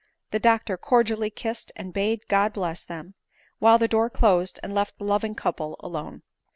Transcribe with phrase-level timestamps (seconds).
[0.31, 3.13] The doctor cordially kissed, and bade God bless them;
[3.59, 6.23] while the door closed and left the loving couple alone.